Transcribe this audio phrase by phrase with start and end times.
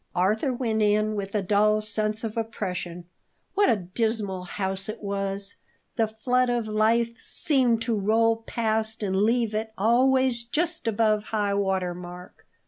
[0.15, 3.05] Arthur went in with a dull sense of oppression.
[3.53, 5.57] What a dismal house it was!
[5.95, 11.53] The flood of life seemed to roll past and leave it always just above high
[11.53, 12.47] water mark.